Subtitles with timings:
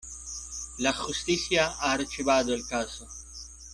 [0.79, 3.07] La justicia ha archivado el caso.